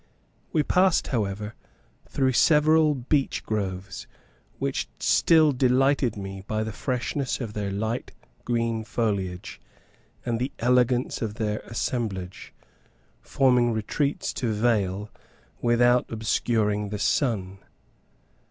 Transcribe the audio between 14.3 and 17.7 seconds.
to veil without obscuring the sun.